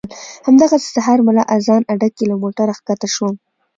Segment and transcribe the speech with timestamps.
[0.45, 3.35] همدغسې سهار ملا اذان اډه کې له موټره ښکته شوم.